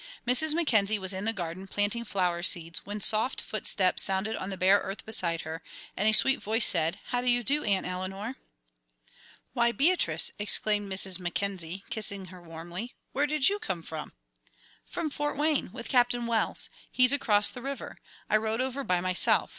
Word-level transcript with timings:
Mrs. 0.27 0.55
Mackenzie 0.55 0.97
was 0.97 1.13
in 1.13 1.25
the 1.25 1.31
garden, 1.31 1.67
planting 1.67 2.03
flower 2.03 2.41
seeds, 2.41 2.83
when 2.87 2.99
soft 3.01 3.39
footsteps 3.39 4.01
sounded 4.01 4.35
on 4.35 4.49
the 4.49 4.57
bare 4.57 4.79
earth 4.79 5.05
beside 5.05 5.41
her, 5.41 5.61
and 5.95 6.07
a 6.09 6.11
sweet 6.11 6.41
voice 6.41 6.65
said, 6.65 6.97
"How 7.09 7.21
do 7.21 7.29
you 7.29 7.43
do, 7.43 7.63
Aunt 7.63 7.85
Eleanor?" 7.85 8.35
"Why, 9.53 9.71
Beatrice!" 9.71 10.31
exclaimed 10.39 10.91
Mrs. 10.91 11.19
Mackenzie, 11.19 11.83
kissing 11.91 12.25
her 12.33 12.41
warmly. 12.41 12.95
"Where 13.11 13.27
did 13.27 13.47
you 13.47 13.59
come 13.59 13.83
from?" 13.83 14.13
"From 14.87 15.11
Fort 15.11 15.37
Wayne, 15.37 15.71
with 15.71 15.87
Captain 15.87 16.25
Wells 16.25 16.71
he's 16.91 17.13
across 17.13 17.51
the 17.51 17.61
river. 17.61 17.99
I 18.27 18.37
rowed 18.37 18.59
over 18.59 18.83
by 18.83 19.01
myself. 19.01 19.49